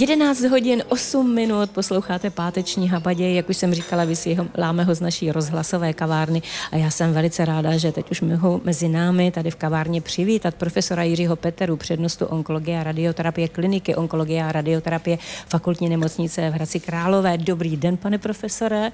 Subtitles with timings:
[0.00, 4.06] 11 hodin 8 minut posloucháte páteční habadě, jak už jsem říkala,
[4.58, 8.60] láme ho z naší rozhlasové kavárny a já jsem velice ráda, že teď už mohu
[8.64, 14.44] mezi námi tady v kavárně přivítat profesora Jiřího Peteru, přednostu onkologie a radioterapie kliniky onkologie
[14.44, 15.18] a radioterapie
[15.48, 17.38] fakultní nemocnice v Hradci Králové.
[17.38, 18.92] Dobrý den, pane profesore.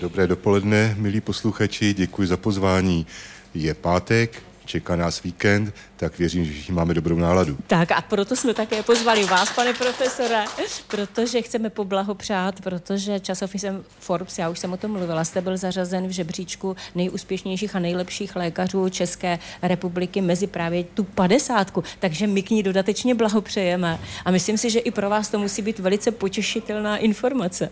[0.00, 3.06] Dobré dopoledne, milí posluchači, děkuji za pozvání.
[3.54, 7.58] Je pátek, čeká nás víkend, tak věřím, že všichni máme dobrou náladu.
[7.66, 10.44] Tak a proto jsme také pozvali vás, pane profesore,
[10.88, 16.08] protože chceme poblahopřát, protože časopisem Forbes, já už jsem o tom mluvila, jste byl zařazen
[16.08, 22.50] v žebříčku nejúspěšnějších a nejlepších lékařů České republiky mezi právě tu padesátku, takže my k
[22.50, 23.98] ní dodatečně blahopřejeme.
[24.24, 27.70] A myslím si, že i pro vás to musí být velice potěšitelná informace.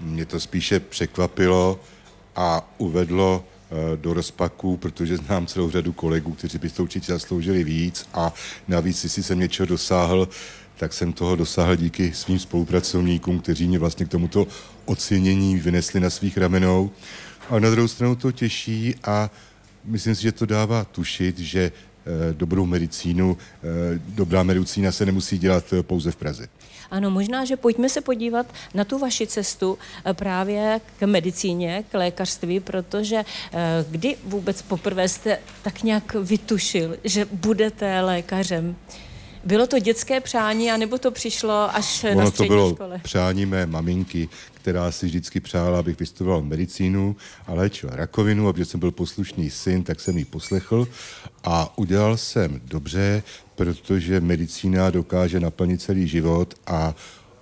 [0.00, 1.80] Mě to spíše překvapilo
[2.36, 3.44] a uvedlo
[3.96, 8.34] do rozpaku, protože znám celou řadu kolegů, kteří by to určitě zasloužili víc a
[8.68, 10.28] navíc, jestli jsem něčeho dosáhl,
[10.76, 14.46] tak jsem toho dosáhl díky svým spolupracovníkům, kteří mě vlastně k tomuto
[14.84, 16.90] ocenění vynesli na svých ramenou.
[17.50, 19.30] A na druhou stranu to těší a
[19.84, 25.38] myslím si, že to dává tušit, že eh, dobrou medicínu, eh, dobrá medicína se nemusí
[25.38, 26.48] dělat pouze v Praze.
[26.90, 31.94] Ano, možná, že pojďme se podívat na tu vaši cestu eh, právě k medicíně, k
[31.94, 33.16] lékařství, protože
[33.52, 38.76] eh, kdy vůbec poprvé jste tak nějak vytušil, že budete lékařem?
[39.44, 43.00] Bylo to dětské přání, anebo to přišlo až ono na střední to bylo škole?
[43.02, 48.64] přání mé maminky, která si vždycky přála, abych vystudoval medicínu a léčil rakovinu, a protože
[48.64, 50.88] jsem byl poslušný syn, tak jsem ji poslechl
[51.44, 53.22] a udělal jsem dobře,
[53.54, 56.94] protože medicína dokáže naplnit celý život a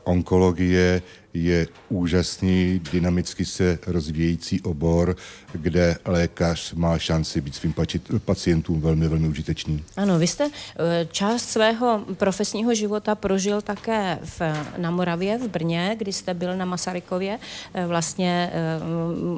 [0.05, 1.03] onkologie
[1.35, 5.17] je úžasný, dynamicky se rozvíjející obor,
[5.53, 7.75] kde lékař má šanci být svým
[8.25, 9.85] pacientům velmi, velmi užitečný.
[9.97, 14.41] Ano, vy jste eh, část svého profesního života prožil také v,
[14.79, 17.39] na Moravě, v Brně, kdy jste byl na Masarykově,
[17.75, 18.59] eh, vlastně eh,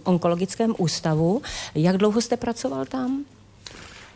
[0.04, 1.42] onkologickém ústavu.
[1.74, 3.24] Jak dlouho jste pracoval tam?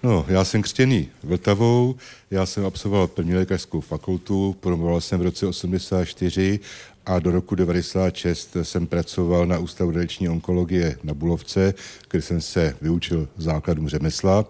[0.04, 1.94] No, já jsem křtěný Vltavou,
[2.30, 6.60] já jsem absolvoval první lékařskou fakultu, promoval jsem v roce 84
[7.06, 11.74] a do roku 96 jsem pracoval na Ústavu radiční onkologie na Bulovce,
[12.10, 14.44] kde jsem se vyučil základům řemesla.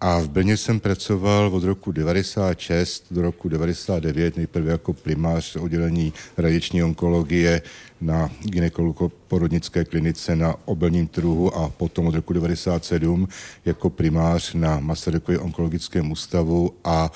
[0.00, 6.12] A v Brně jsem pracoval od roku 96 do roku 99, nejprve jako primář oddělení
[6.36, 7.62] radiční onkologie
[8.00, 13.28] na gynekologoporovodnické klinice na obelním trhu a potom od roku 97
[13.64, 17.12] jako primář na Masarykově onkologickém ústavu a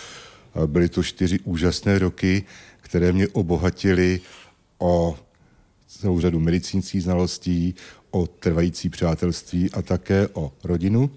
[0.66, 2.44] byly to čtyři úžasné roky,
[2.80, 4.20] které mě obohatily
[4.82, 5.18] o
[5.86, 7.74] celou řadu medicínských znalostí,
[8.10, 11.10] o trvající přátelství a také o rodinu.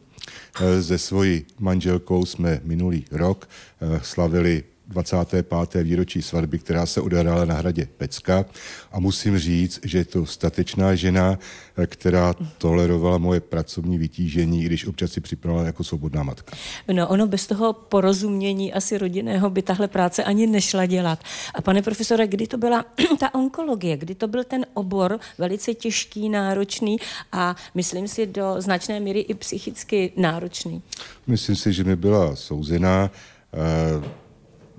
[0.81, 3.49] Se svojí manželkou jsme minulý rok
[3.81, 5.83] eh, slavili 25.
[5.83, 8.45] výročí svatby, která se odehrála na hradě Pecka.
[8.91, 11.39] A musím říct, že je to statečná žena,
[11.85, 16.55] která tolerovala moje pracovní vytížení, když občas si připravila jako svobodná matka.
[16.93, 21.19] No, ono bez toho porozumění asi rodinného by tahle práce ani nešla dělat.
[21.53, 22.85] A pane profesore, kdy to byla
[23.19, 26.97] ta onkologie, kdy to byl ten obor velice těžký, náročný
[27.31, 30.81] a myslím si do značné míry i psychicky náročný?
[31.27, 33.11] Myslím si, že mi byla souzená.
[33.53, 34.24] Eh,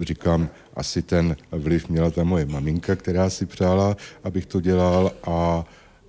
[0.04, 5.64] říkám, asi ten vliv měla ta moje maminka, která si přála, abych to dělal a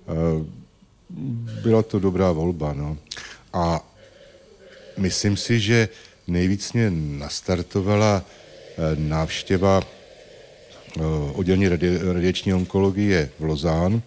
[0.08, 0.44] e,
[1.62, 2.72] byla to dobrá volba.
[2.72, 2.98] No.
[3.52, 3.80] A
[4.96, 5.88] myslím si, že
[6.26, 11.00] nejvíc mě nastartovala e, návštěva e,
[11.32, 14.02] oddělení radi, radiační onkologie v Lozán,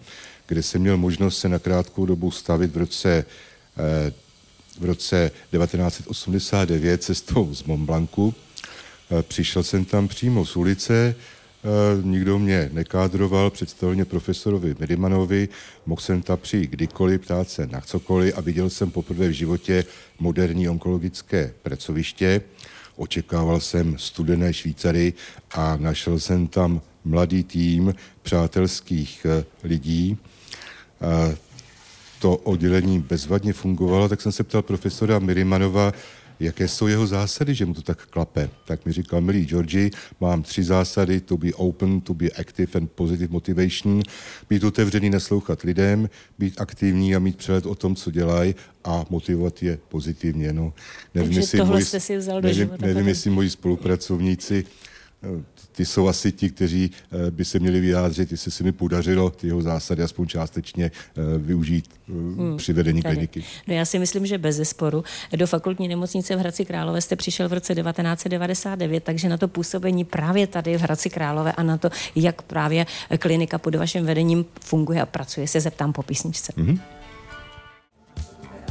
[0.46, 3.24] kde jsem měl možnost se na krátkou dobu stavit v roce
[4.78, 8.51] v roce 1989 cestou z Mont Blancu Eh,
[9.22, 15.48] přišel jsem tam přímo z ulice, eh, nikdo mě nekádroval, představil mě profesorovi Medimanovi,
[15.86, 19.84] mohl jsem tam přijít kdykoliv, ptát se na cokoliv a viděl jsem poprvé v životě
[20.18, 22.40] moderní onkologické pracoviště.
[22.96, 25.12] Očekával jsem studené Švýcary
[25.50, 30.18] a našel jsem tam mladý tým přátelských eh, lidí.
[32.18, 35.92] To oddělení bezvadně fungovalo, tak jsem se ptal profesora Mirimanova,
[36.42, 38.50] jaké jsou jeho zásady, že mu to tak klape.
[38.66, 39.90] Tak mi říkal, milý Georgi,
[40.20, 44.02] mám tři zásady, to be open, to be active and positive motivation,
[44.50, 48.54] být otevřený, naslouchat lidem, být aktivní a mít přehled o tom, co dělají
[48.84, 50.52] a motivovat je pozitivně.
[50.52, 50.72] No,
[51.14, 52.86] nevím, Takže tohle moji, jste si vzal do nevím, života.
[52.86, 54.64] Nevím, jestli moji spolupracovníci
[55.72, 56.90] ty jsou asi ti, kteří
[57.26, 61.38] eh, by se měli vyjádřit, jestli se mi podařilo ty jeho zásady aspoň částečně eh,
[61.38, 63.14] využít hmm, při vedení tady.
[63.14, 63.44] kliniky.
[63.66, 65.04] No já si myslím, že bez zesporu.
[65.36, 70.04] Do fakultní nemocnice v Hradci Králové jste přišel v roce 1999, takže na to působení
[70.04, 72.86] právě tady v Hradci Králové a na to, jak právě
[73.18, 76.52] klinika pod vaším vedením funguje a pracuje, se zeptám po písničce.
[76.56, 76.78] Mm-hmm.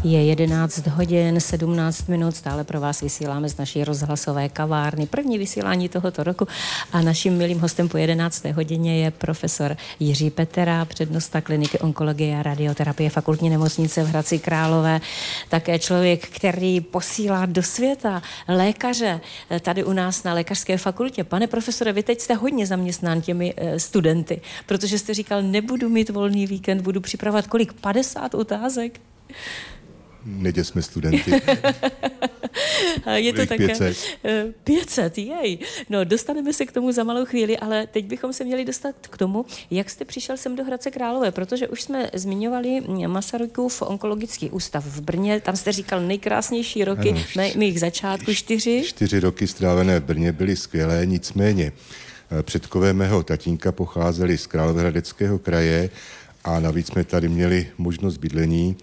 [0.04, 5.06] Je 11 hodin 17 minut, stále pro vás vysíláme z naší rozhlasové kavárny.
[5.06, 6.48] První vysílání tohoto roku
[6.92, 8.46] a naším milým hostem po 11.
[8.46, 15.02] hodině je profesor Jiří Petera, přednosta kliniky onkologie a radioterapie fakultní nemocnice v Hradci Králové.
[15.50, 19.22] Také člověk, který posílá do světa lékaře
[19.62, 21.24] tady u nás na lékařské fakultě.
[21.24, 26.10] Pane profesore, vy teď jste hodně zaměstnán těmi eh, studenty, protože jste říkal, nebudu mít
[26.10, 27.74] volný víkend, budu připravovat kolik?
[27.74, 29.00] 50 otázek?
[30.26, 31.32] Neděsme studenty.
[33.16, 33.98] je to také 500.
[34.64, 35.60] 500, jej.
[35.90, 39.18] No, dostaneme se k tomu za malou chvíli, ale teď bychom se měli dostat k
[39.18, 44.86] tomu, jak jste přišel sem do Hradce Králové, protože už jsme zmiňovali Masarykův onkologický ústav
[44.86, 48.84] v Brně, tam jste říkal nejkrásnější roky ano, čty, mých začátku, čtyři.
[48.86, 51.72] Čtyři roky strávené v Brně byly skvělé, nicméně
[52.40, 55.90] eh, předkové mého tatínka pocházeli z Královéhradeckého kraje
[56.44, 58.78] a navíc jsme tady měli možnost bydlení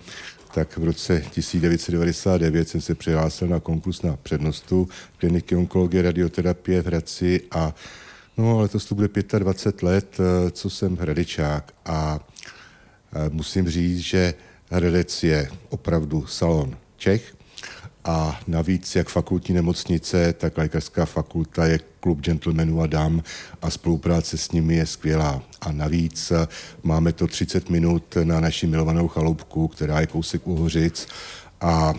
[0.58, 4.88] tak v roce 1999 jsem se přihlásil na konkurs na přednostu
[5.18, 7.74] kliniky onkologie radioterapie v Hradci a
[8.36, 9.08] no letos to bude
[9.38, 12.20] 25 let, eh, co jsem hradičák a
[13.12, 14.34] eh, musím říct, že
[14.70, 17.34] Hradec je opravdu salon Čech,
[18.08, 23.22] a navíc jak fakultní nemocnice, tak lékařská fakulta je klub gentlemanů a dám
[23.62, 25.42] a spolupráce s nimi je skvělá.
[25.60, 26.48] A navíc eh,
[26.82, 31.08] máme to 30 minut na naši milovanou chaloupku, která je kousek u Hořic
[31.60, 31.94] a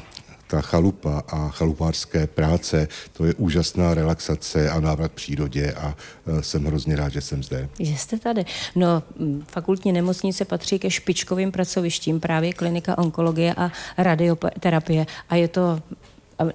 [0.50, 5.96] ta chalupa a chalupářské práce, to je úžasná relaxace a návrat přírodě a
[6.28, 7.70] e, jsem hrozně rád, že jsem zde.
[7.80, 8.46] Že jste tady.
[8.76, 9.04] No,
[9.48, 15.82] fakultní nemocnice patří ke špičkovým pracovištím, právě klinika onkologie a radioterapie a je to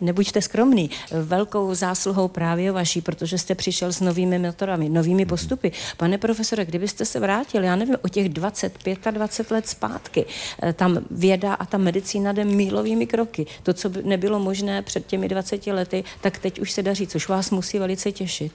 [0.00, 5.72] nebuďte skromný, velkou zásluhou právě vaší, protože jste přišel s novými metodami, novými postupy.
[5.96, 8.78] Pane profesore, kdybyste se vrátil, já nevím, o těch 20,
[9.10, 10.24] 25 let zpátky,
[10.62, 13.46] eh, tam věda a ta medicína jde mílovými kroky.
[13.62, 17.28] To, co by nebylo možné před těmi 20 lety, tak teď už se daří, což
[17.28, 18.52] vás musí velice těšit.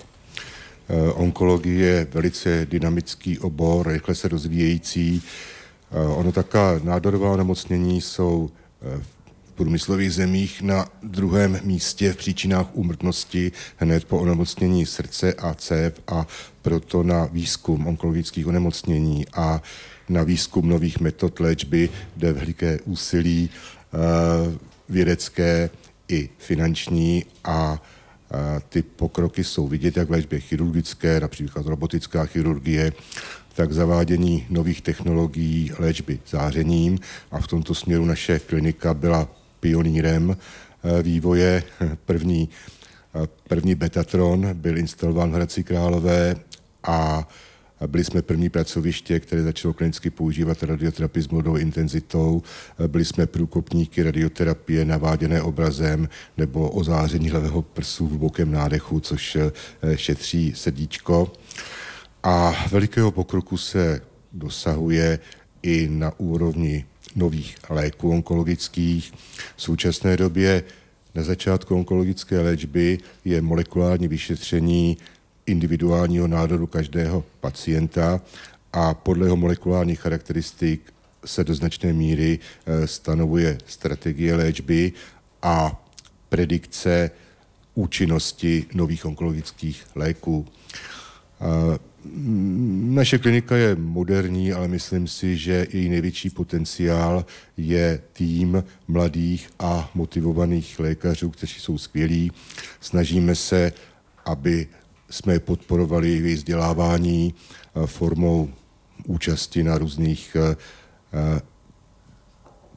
[0.89, 5.21] Eh, onkologie je velice dynamický obor, rychle se rozvíjející.
[5.91, 8.49] Eh, ono taká nádorová nemocnění jsou
[9.59, 16.27] průmyslových zemích na druhém místě v příčinách úmrtnosti hned po onemocnění srdce a cév a
[16.61, 19.61] proto na výzkum onkologických onemocnění a
[20.09, 24.53] na výzkum nových metod léčby jde veliké úsilí uh,
[24.89, 25.69] vědecké
[26.07, 28.37] i finanční a uh,
[28.69, 32.93] ty pokroky jsou vidět jak v léčbě chirurgické, například robotická chirurgie,
[33.55, 36.99] tak zavádění nových technologií léčby zářením
[37.31, 41.63] a v tomto směru naše klinika byla pionýrem eh, vývoje.
[42.05, 42.49] První,
[43.15, 46.35] eh, první Betatron byl instalován v Hradci Králové
[46.83, 47.27] a
[47.87, 52.41] byli jsme první pracoviště, které začalo klinicky používat radioterapii s mladou intenzitou.
[52.79, 59.37] Eh, byli jsme průkopníky radioterapie naváděné obrazem nebo ozáření hlavého prsu v bokém nádechu, což
[59.95, 61.31] šetří srdíčko.
[62.23, 64.01] A velikého pokroku se
[64.33, 65.19] dosahuje
[65.61, 66.85] i na úrovni
[67.15, 69.13] nových léků onkologických.
[69.55, 70.63] V současné době
[71.15, 74.97] na začátku onkologické léčby je molekulární vyšetření
[75.45, 78.21] individuálního nádoru každého pacienta
[78.73, 80.93] a podle jeho molekulárních charakteristik
[81.25, 84.93] se do značné míry eh, stanovuje strategie léčby
[85.41, 85.85] a
[86.29, 87.11] predikce
[87.75, 90.47] účinnosti nových onkologických léků.
[92.09, 92.19] Eh,
[92.89, 97.25] naše klinika je moderní, ale myslím si, že její největší potenciál
[97.57, 102.31] je tým mladých a motivovaných lékařů, kteří jsou skvělí.
[102.79, 103.71] Snažíme se,
[104.25, 104.67] aby
[105.09, 108.49] jsme podporovali jejich vzdělávání eh, formou
[109.07, 110.55] účasti na různých eh,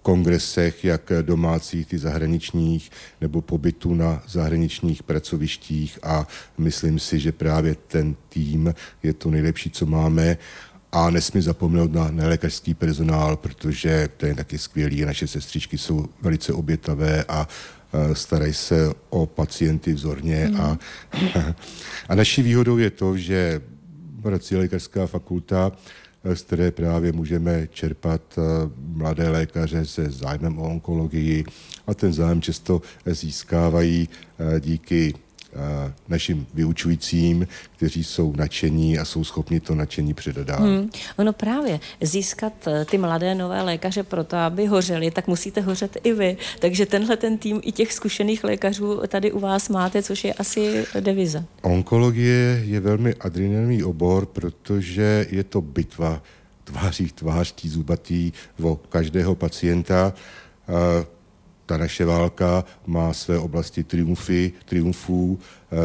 [0.03, 2.91] kongresech, jak domácích, ty zahraničních,
[3.21, 6.27] nebo pobytu na zahraničních pracovištích a
[6.59, 10.39] myslím si, že právě ten tým je to nejlepší, co máme
[10.93, 15.05] a nesmí zapomenout na nelékařský personál, protože to je taky skvělý.
[15.05, 17.49] Naše sestřičky jsou velice obětavé a
[18.13, 20.49] starají se o pacienty vzorně.
[20.51, 20.61] Mm.
[20.61, 20.79] A,
[22.09, 23.61] a naší výhodou je to, že
[24.25, 25.73] Hradcí lékařská fakulta
[26.35, 28.43] z které právě můžeme čerpat eh,
[28.79, 31.45] mladé lékaře se zájmem o onkologii
[31.87, 35.15] a ten zájem často získávají eh, díky
[36.09, 40.61] našim vyučujícím, kteří jsou nadšení a jsou schopni to nadšení předat dál.
[40.63, 40.91] Hmm.
[41.17, 46.13] Ono právě získat eh, ty mladé nové lékaře proto, aby hořeli, tak musíte hořet i
[46.13, 46.37] vy.
[46.59, 50.85] Takže tenhle ten tým i těch zkušených lékařů tady u vás máte, což je asi
[51.01, 51.45] deviza.
[51.63, 56.23] Onkologie je velmi adrenalinový obor, protože je to bitva
[56.65, 58.33] tváří tvář tí zubatý
[58.63, 60.13] o každého pacienta
[61.73, 65.39] ta naše válka má své oblasti triumfy, triumfů,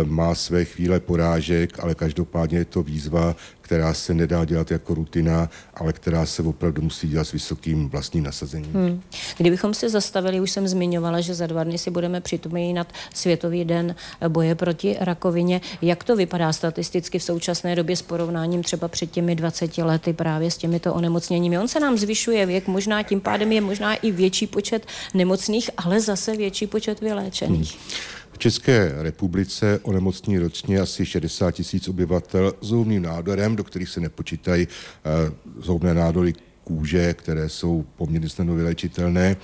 [0.03, 5.49] má své chvíle porážek, ale každopádně je to výzva, která se nedá dělat jako rutina,
[5.73, 8.73] ale která se opravdu musí dělat s vysokým vlastním nasazením.
[8.73, 9.01] Hmm.
[9.37, 13.95] Kdybychom se zastavili, už jsem zmiňovala, že za dva dny si budeme připomínat Světový den
[14.27, 15.61] boje proti rakovině.
[15.81, 20.51] Jak to vypadá statisticky v současné době s porovnáním třeba před těmi 20 lety právě
[20.51, 21.59] s těmito onemocněními?
[21.59, 26.01] On se nám zvyšuje věk, možná tím pádem je možná i větší počet nemocných, ale
[26.01, 27.71] zase větší počet vyléčených.
[27.71, 28.16] Hmm.
[28.37, 34.67] V České republice onemocní ročně asi 60 tisíc obyvatel zhoubným nádorem, do kterých se nepočítají
[34.67, 39.35] uh, zhoubné nádory kůže, které jsou poměrně snadno vylečitelné.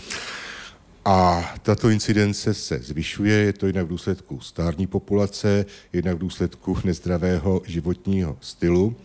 [1.06, 6.78] A tato incidence se zvyšuje, je to jednak v důsledku stární populace, jednak v důsledku
[6.84, 8.96] nezdravého životního stylu.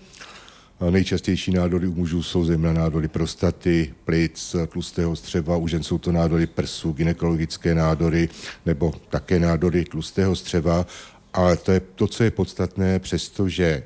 [0.91, 6.13] Nejčastější nádory u mužů jsou zejména nádory prostaty, plic, tlustého střeva, u žen jsou to
[6.13, 8.29] nádory prsu, gynekologické nádory
[8.67, 10.87] nebo také nádory tlustého střeva.
[11.33, 13.83] Ale to je to, co je podstatné, přestože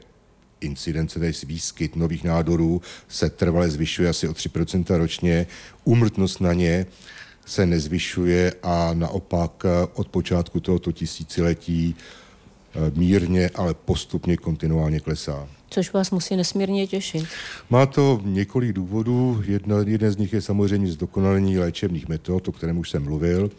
[0.60, 5.46] incidence, tedy výskyt nových nádorů se trvale zvyšuje asi o 3% ročně,
[5.84, 6.86] úmrtnost na ně
[7.46, 12.21] se nezvyšuje a naopak od počátku tohoto tisíciletí eh,
[12.94, 17.24] mírně, ale postupně kontinuálně klesá což vás musí nesmírně těšit.
[17.70, 19.42] Má to několik důvodů.
[19.46, 23.50] Jedna, jeden z nich je samozřejmě zdokonalení léčebných metod, o kterém už jsem mluvil.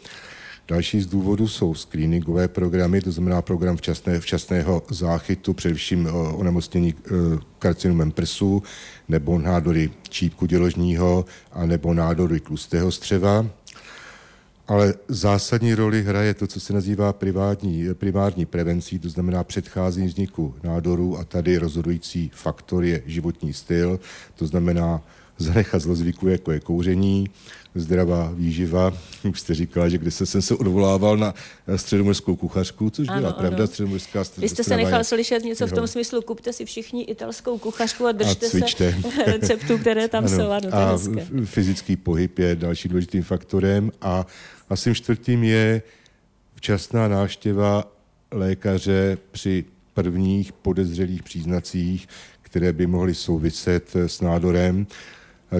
[0.68, 7.10] Další z důvodů jsou screeningové programy, to znamená program včasné, včasného záchytu, především onemocnění e,
[7.58, 8.62] karcinomem prsu,
[9.08, 13.46] nebo nádory čípku děložního, a nebo nádory tlustého střeva.
[14.68, 20.54] Ale zásadní roli hraje to, co se nazývá privátní, primární prevencí, to znamená předcházení vzniku
[20.62, 24.00] nádorů a tady rozhodující faktor je životní styl,
[24.34, 25.02] to znamená
[25.38, 27.30] zanechat zlozvyku, jako je kouření,
[27.74, 28.92] zdravá výživa.
[29.30, 31.34] Už jste říkala, že když jsem se odvolával na
[31.76, 33.38] středomorskou kuchařku, což ano, byla ano.
[33.38, 35.04] pravda, středomorská Vy jste se nechal je...
[35.04, 38.94] slyšet něco v tom smyslu, kupte si všichni italskou kuchařku a držte a se
[39.26, 40.36] receptů, které tam ano.
[40.36, 40.50] jsou.
[40.50, 40.98] Ano, a
[41.44, 44.26] fyzický pohyb je dalším důležitým faktorem a
[44.70, 45.82] a tím čtvrtým je
[46.54, 47.92] včasná návštěva
[48.30, 49.64] lékaře při
[49.94, 52.08] prvních podezřelých příznacích,
[52.42, 54.86] které by mohly souviset s nádorem,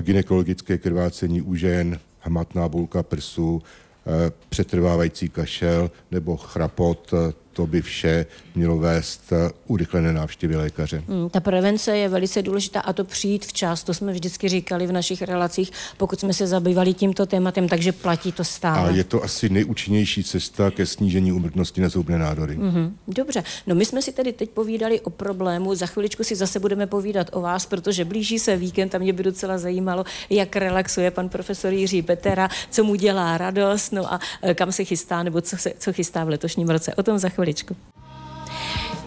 [0.01, 3.63] gynekologické krvácení u žen, hmatná bulka prsu,
[4.07, 11.03] Eh, přetrvávající kašel nebo chrapot, eh, to by vše mělo vést eh, urychlené návštěvy lékaře.
[11.09, 14.93] Hmm, ta prevence je velice důležitá a to přijít včas, to jsme vždycky říkali v
[14.93, 18.89] našich relacích, pokud jsme se zabývali tímto tématem, takže platí to stále.
[18.89, 22.57] A je to asi nejúčinnější cesta ke snížení umrtnosti na zubné nádory.
[22.57, 22.91] Mm-hmm.
[23.09, 26.87] Dobře, no my jsme si tedy teď povídali o problému, za chviličku si zase budeme
[26.87, 31.29] povídat o vás, protože blíží se víkend a mě by docela zajímalo, jak relaxuje pan
[31.29, 35.57] profesor Jiří Petera, co mu dělá radost, no a e, kam se chystá, nebo co,
[35.57, 36.95] se, co chystá v letošním roce.
[36.95, 37.44] O tom za chviličku.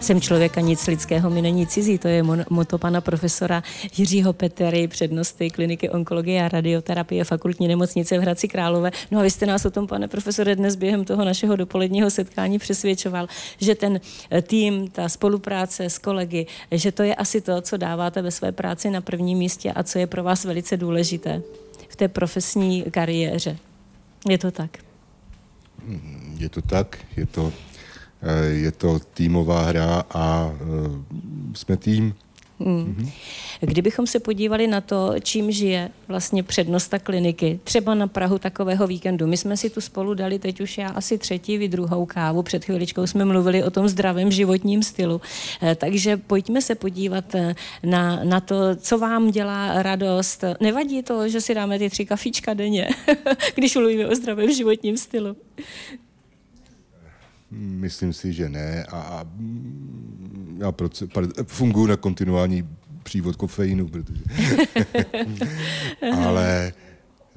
[0.00, 3.62] Jsem člověka, nic lidského mi není cizí, to je moto pana profesora
[3.96, 8.90] Jiřího Petery, přednosty kliniky onkologie a radioterapie fakultní nemocnice v Hradci Králové.
[9.10, 12.58] No a vy jste nás o tom, pane profesore, dnes během toho našeho dopoledního setkání
[12.58, 13.26] přesvědčoval,
[13.60, 14.00] že ten
[14.32, 18.52] e, tým, ta spolupráce s kolegy, že to je asi to, co dáváte ve své
[18.52, 21.42] práci na prvním místě a co je pro vás velice důležité
[21.88, 23.56] v té profesní kariéře.
[24.28, 24.78] Je to tak?
[26.38, 27.67] Je to tak, je to, eh,
[28.50, 32.14] je to týmová hra a eh, jsme tým.
[32.60, 33.10] Hmm.
[33.60, 39.26] Kdybychom se podívali na to, čím žije vlastně přednosta kliniky, třeba na Prahu takového víkendu.
[39.26, 42.42] My jsme si tu spolu dali teď už já asi třetí, vy druhou kávu.
[42.42, 45.20] Před chviličkou jsme mluvili o tom zdravém životním stylu.
[45.62, 47.24] Eh, takže pojďme se podívat
[47.82, 50.44] na, na to, co vám dělá radost.
[50.60, 52.88] Nevadí to, že si dáme ty tři kafička denně,
[53.54, 55.36] když mluvíme o zdravém životním stylu?
[57.50, 58.84] Myslím si, že ne.
[58.84, 59.26] A, a
[60.58, 61.08] já proce,
[61.46, 62.68] funguji na kontinuální
[63.02, 64.24] přívod kofeinu, protože...
[66.26, 66.72] Ale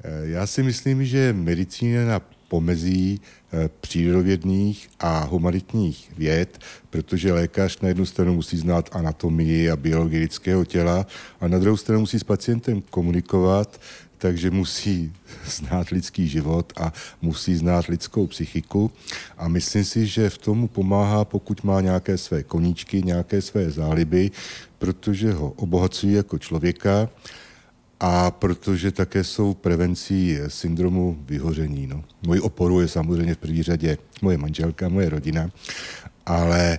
[0.04, 2.20] eh, já si myslím, že medicína na
[2.52, 6.58] pomezí eh, přírodovědných a humanitních věd,
[6.90, 11.06] protože lékař na jednu stranu musí znát anatomii a biologii lidského těla
[11.40, 13.80] a na druhou stranu musí s pacientem komunikovat,
[14.18, 15.12] takže musí
[15.48, 16.92] znát lidský život a
[17.22, 18.90] musí znát lidskou psychiku.
[19.38, 24.30] A myslím si, že v tomu pomáhá, pokud má nějaké své koníčky, nějaké své záliby,
[24.78, 27.08] protože ho obohacují jako člověka
[28.04, 31.86] a protože také jsou prevencí syndromu vyhoření.
[31.86, 32.04] No.
[32.26, 35.50] Mojí oporou je samozřejmě v první řadě moje manželka, moje rodina,
[36.26, 36.78] ale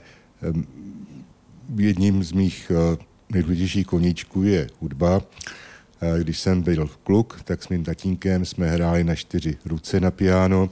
[1.76, 2.98] jedním z mých eh,
[3.30, 5.22] nejdůležitějších koníčků je hudba.
[6.02, 10.12] Eh, když jsem byl kluk, tak s mým tatínkem jsme hráli na čtyři ruce na
[10.12, 10.70] piano.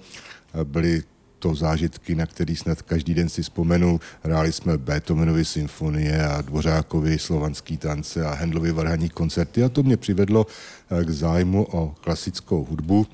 [0.63, 1.03] Byly
[1.41, 3.99] to zážitky, na který snad každý den si vzpomenu.
[4.23, 9.97] Hráli jsme Beethovenovy symfonie a Dvořákovi slovanský tance a Hendlovy varhaní koncerty a to mě
[9.97, 13.07] přivedlo eh, k zájmu o klasickou hudbu.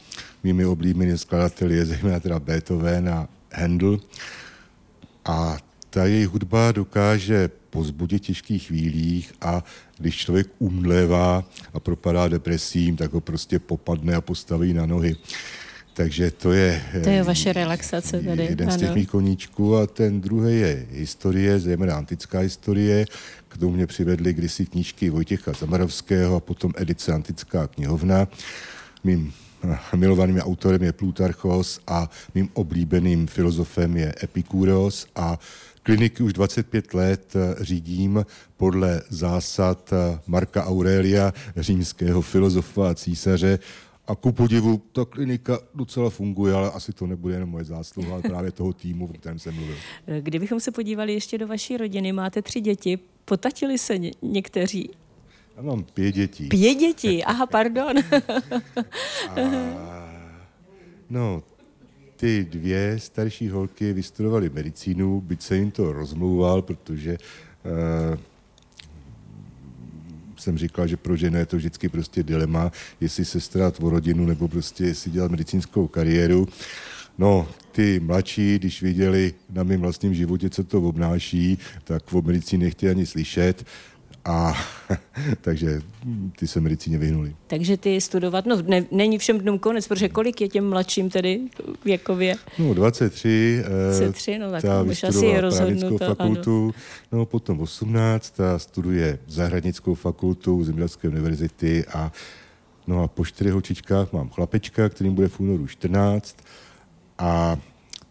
[0.43, 3.99] Mými oblíbenými skladateli je zejména teda Beethoven a Handel.
[5.25, 5.57] A
[5.89, 9.63] ta její hudba dokáže pozbudit těžkých chvílích a
[9.97, 11.43] když člověk umlévá
[11.73, 15.15] a propadá depresím, tak ho prostě popadne a postaví na nohy.
[15.97, 16.81] Takže to je...
[17.03, 18.43] To je vaše relaxace tady.
[18.43, 18.77] Jeden ano.
[18.77, 23.05] z těch mých koníčků a ten druhý je historie, zejména antická historie.
[23.47, 28.27] K tomu mě přivedly kdysi knížky Vojtěcha Zamarovského a potom edice Antická knihovna.
[29.03, 29.33] Mým
[29.95, 35.39] milovaným autorem je Plutarchos a mým oblíbeným filozofem je Epikuros a
[35.83, 38.25] kliniky už 25 let řídím
[38.57, 39.93] podle zásad
[40.27, 43.59] Marka Aurelia, římského filozofa a císaře,
[44.07, 48.21] a ku podivu, ta klinika docela funguje, ale asi to nebude jenom moje zásluha, ale
[48.21, 49.75] právě toho týmu, o kterém jsem mluvil.
[50.21, 54.89] Kdybychom se podívali ještě do vaší rodiny, máte tři děti, potatili se ně, někteří?
[55.57, 56.47] Já mám pět dětí.
[56.47, 57.97] Pět dětí, aha, pardon.
[59.29, 60.09] a,
[61.09, 61.43] no,
[62.15, 67.17] ty dvě starší holky vystudovaly medicínu, byť se jim to rozmlouval, protože
[68.11, 68.17] uh,
[70.47, 74.25] jsem říkal, že pro ženu je to vždycky prostě dilema, jestli se starat o rodinu
[74.25, 76.47] nebo prostě jestli dělat medicínskou kariéru.
[77.17, 82.65] No, ty mladší, když viděli na mém vlastním životě, co to obnáší, tak o medicíně
[82.65, 83.65] nechtěli ani slyšet.
[84.27, 84.53] A
[85.41, 85.81] takže
[86.39, 87.35] ty se medicíně vyhnuli.
[87.47, 91.41] Takže ty studovat, no ne, není všem dnům konec, protože kolik je těm mladším tedy
[91.85, 92.35] věkově?
[92.59, 96.05] No 23, 23 no tak ta už asi je rozhodnuto.
[96.05, 97.19] fakultu, ano.
[97.19, 102.11] no potom 18, ta studuje zahradnickou fakultu Zemědělské univerzity a
[102.87, 106.37] no a po čtyřech holčičkách mám chlapečka, kterým bude v únoru 14
[107.17, 107.57] a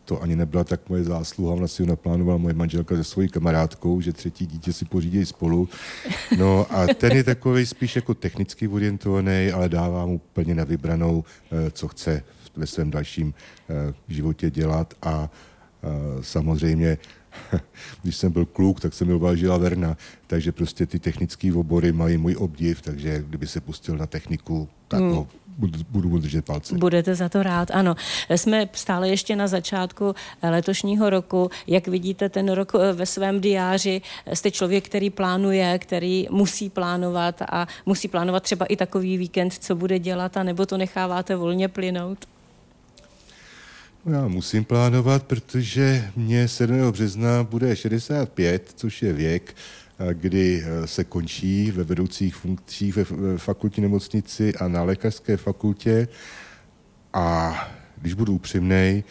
[0.07, 4.01] to ani nebyla tak moje zásluha, ona si ho naplánovala moje manželka se svojí kamarádkou,
[4.01, 5.69] že třetí dítě si pořídí spolu.
[6.39, 11.25] No a ten je takový spíš jako technicky orientovaný, ale dává mu plně na vybranou,
[11.51, 12.23] eh, co chce
[12.57, 15.31] ve svém dalším eh, životě dělat a
[15.83, 15.89] eh,
[16.21, 16.99] samozřejmě
[18.03, 22.17] když jsem byl kluk, tak jsem miloval Žila Verna, takže prostě ty technické obory mají
[22.17, 25.11] můj obdiv, takže kdyby se pustil na techniku, tak hmm.
[25.11, 26.75] ho budu, mu držet palce.
[26.75, 27.95] Budete za to rád, ano.
[28.31, 31.51] Jsme stále ještě na začátku letošního roku.
[31.67, 34.03] Jak vidíte ten rok eh, ve svém diáři?
[34.33, 39.75] Jste člověk, který plánuje, který musí plánovat a musí plánovat třeba i takový víkend, co
[39.75, 42.27] bude dělat, a nebo to necháváte volně plynout?
[44.05, 46.91] No já musím plánovat, protože mě 7.
[46.93, 49.55] března bude 65, což je věk,
[50.13, 53.05] kdy eh, se končí ve vedoucích funkcích ve
[53.39, 56.09] fakultní nemocnici a na lékařské fakultě.
[57.13, 57.55] A
[57.97, 59.05] když budu upřímný,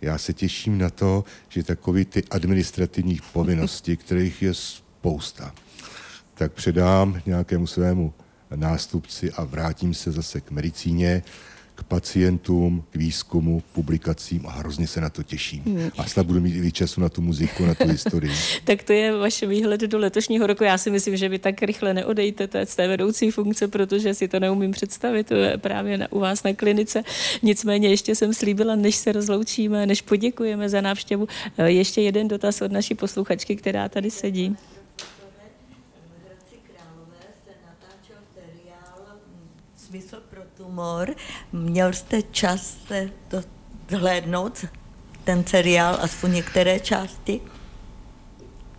[0.00, 5.54] já se těším na to, že takový ty administrativní povinnosti, kterých je spousta,
[6.34, 8.14] tak předám nějakému svému
[8.56, 11.22] nástupci a vrátím se zase k medicíně
[11.74, 15.62] k pacientům, k výzkumu, publikacím a hrozně se na to těším.
[15.66, 15.90] Hmm.
[15.98, 18.32] A snad budu mít i času na tu muziku, na tu historii.
[18.64, 20.64] tak to je vaše výhled do letošního roku.
[20.64, 24.40] Já si myslím, že vy tak rychle neodejdete z té vedoucí funkce, protože si to
[24.40, 27.02] neumím představit to je právě na, u vás na klinice.
[27.42, 32.62] Nicméně ještě jsem slíbila, než se rozloučíme, než poděkujeme za návštěvu, eh, ještě jeden dotaz
[32.62, 34.56] od naší posluchačky, která tady sedí.
[39.76, 40.21] Smysl
[40.72, 41.14] pro tumor.
[41.52, 43.42] Měl jste čas se to
[43.90, 44.64] zhlédnout,
[45.24, 47.40] ten seriál, aspoň některé části?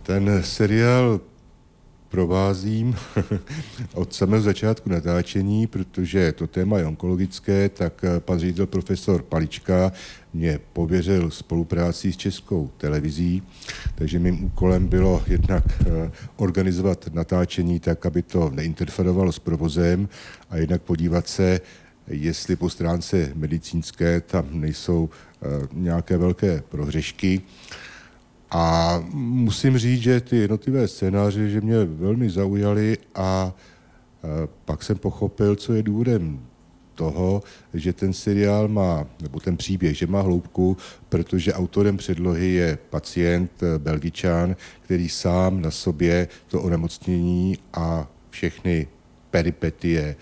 [0.02, 1.20] Ten seriál
[2.08, 2.96] provázím
[3.94, 9.92] od samého začátku natáčení, protože to téma je onkologické, tak pan ředitel profesor Palička
[10.34, 13.42] mě pověřil spolupráci s českou televizí,
[13.94, 20.08] takže mým úkolem bylo jednak eh, organizovat natáčení tak, aby to neinterferovalo s provozem
[20.50, 21.60] a jednak podívat se
[22.06, 25.10] jestli po stránce medicínské tam nejsou
[25.72, 27.42] nějaké velké prohřešky.
[28.50, 33.54] A musím říct, že ty jednotlivé scénáře, že mě velmi zaujaly a
[34.64, 36.40] pak jsem pochopil, co je důvodem
[36.94, 37.42] toho,
[37.74, 40.76] že ten seriál má, nebo ten příběh, že má hloubku,
[41.08, 48.88] protože autorem předlohy je pacient, eh, belgičan, který sám na sobě to onemocnění a všechny
[49.30, 50.16] peripetie, eh,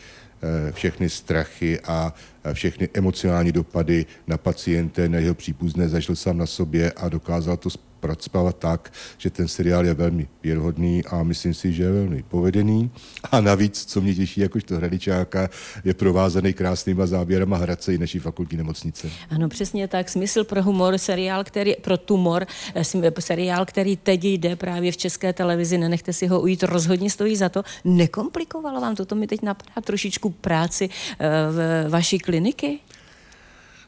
[0.72, 2.14] všechny strachy a
[2.52, 7.70] všechny emocionální dopady na paciente, na jeho příbuzné zažil sám na sobě a dokázal to
[8.02, 12.90] zpracovat tak, že ten seriál je velmi věrhodný a myslím si, že je velmi povedený.
[13.30, 15.48] A navíc, co mě těší jakožto hradičáka,
[15.84, 19.10] je provázaný krásnýma záběrama Hradce i naší fakultní nemocnice.
[19.30, 20.08] Ano, přesně tak.
[20.08, 22.84] Smysl pro humor, seriál, který, pro tumor, eh,
[23.20, 27.48] seriál, který teď jde právě v české televizi, nenechte si ho ujít, rozhodně stojí za
[27.48, 27.62] to.
[27.84, 29.04] Nekomplikovalo vám to?
[29.04, 32.80] To mi teď napadá trošičku práci eh, v vaší kliniky?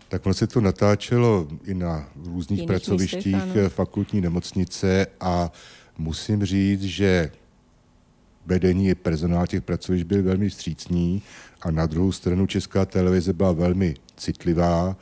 [0.09, 5.53] tak ono se to natáčelo i na různých Jiných pracovištích místech, fakultní nemocnice a
[5.99, 7.33] musím říct, že
[8.47, 11.23] vedení i personál těch pracovišť byl velmi střícní
[11.63, 14.97] a na druhou stranu Česká televize byla velmi citlivá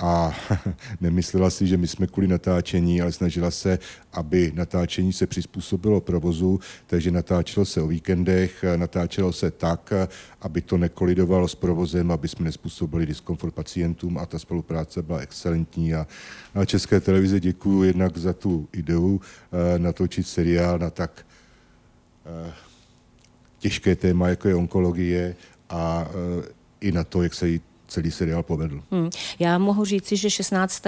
[0.00, 0.34] a
[1.00, 3.78] nemyslela si, že my jsme kvůli natáčení, ale snažila se,
[4.12, 9.92] aby natáčení se přizpůsobilo provozu, takže natáčelo se o víkendech, natáčelo se tak,
[10.40, 15.94] aby to nekolidovalo s provozem, aby jsme nespůsobili diskomfort pacientům a ta spolupráce byla excelentní.
[15.94, 16.06] A
[16.54, 21.26] na České televize děkuji jednak za tu ideu eh, natočit seriál na tak
[22.26, 22.52] eh,
[23.58, 25.36] těžké téma, jako je onkologie
[25.68, 26.48] a eh,
[26.80, 27.60] i na to, jak se jí
[27.90, 28.80] celý seriál povedl.
[28.90, 29.10] Hmm.
[29.38, 30.82] Já mohu říci, že 16.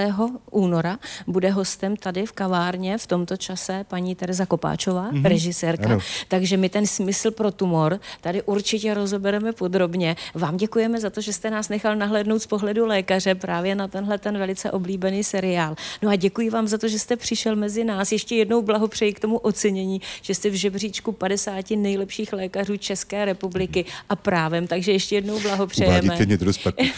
[0.51, 5.25] února bude hostem tady v kavárně v tomto čase paní Tereza Kopáčová, hmm.
[5.25, 5.99] režisérka, ano.
[6.29, 10.17] takže my ten smysl pro tumor tady určitě rozobereme podrobně.
[10.35, 14.19] Vám děkujeme za to, že jste nás nechal nahlédnout z pohledu lékaře právě na tenhle
[14.19, 15.75] ten velice oblíbený seriál.
[16.03, 18.13] No a děkuji vám za to, že jste přišel mezi nás.
[18.13, 23.85] Ještě jednou blahopřeji k tomu ocenění, že jste v žebříčku 50 nejlepších lékařů České republiky
[24.09, 26.01] a právem, takže ještě jednou blahopřejeme.
[26.01, 26.39] Uvádíte mě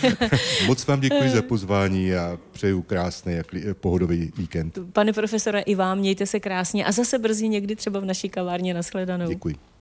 [0.66, 3.42] Moc vám děkuji za pozvání a přeju krásný a
[3.80, 4.78] pohodový víkend.
[4.92, 8.74] Pane profesore, i vám mějte se krásně a zase brzy někdy třeba v naší kavárně.
[8.74, 9.28] Nashledanou.
[9.28, 9.54] Děkuji.